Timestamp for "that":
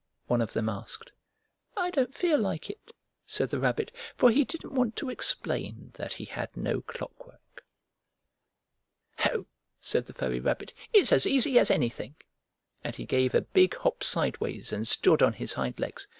5.93-6.13